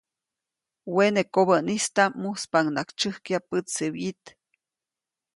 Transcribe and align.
Wene 0.95 1.21
kobädaʼm 1.33 2.11
muspaʼuŋnaʼajk 2.21 2.89
tsyäjkya 2.97 3.39
pätse 3.49 3.85
wyit. 3.93 4.23